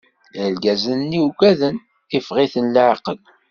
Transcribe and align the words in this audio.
Irgazen-nni 0.43 1.19
ugaden, 1.25 1.75
iffeɣ- 2.17 2.37
iten 2.45 2.67
leɛqel. 2.75 3.19